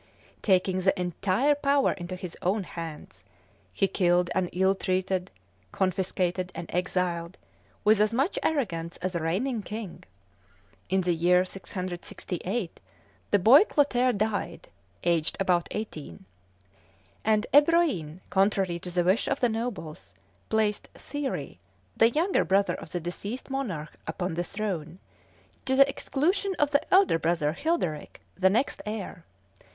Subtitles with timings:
[0.41, 3.23] Taking the entire power into his own hands,
[3.71, 5.29] he killed and ill treated,
[5.71, 7.37] confiscated and exiled,
[7.83, 10.03] with as much arrogance as a reigning king.
[10.89, 12.79] In the year 668
[13.29, 14.69] the boy Clotaire died,
[15.03, 16.25] aged about eighteen;
[17.23, 20.15] and Ebroin, contrary to the wish of the nobles,
[20.49, 21.59] placed Thierry,
[21.95, 24.97] the younger brother of the deceased monarch, upon the throne,
[25.67, 29.25] to the exclusion of the elder brother, Childerick, the next heir.